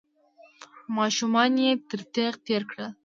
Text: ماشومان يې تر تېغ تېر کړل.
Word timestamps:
ماشومان 0.97 1.51
يې 1.63 1.71
تر 1.89 2.01
تېغ 2.13 2.33
تېر 2.45 2.61
کړل. 2.71 2.89